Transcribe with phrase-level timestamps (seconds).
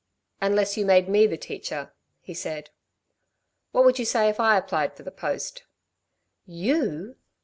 [0.41, 2.71] "Unless you made me the teacher," he said.
[3.71, 5.65] "What would you say if I applied for the post?"
[6.47, 7.17] "You!"